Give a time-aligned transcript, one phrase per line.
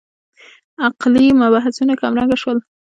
[0.85, 2.57] عقلي مبحثونه کمرنګه شول.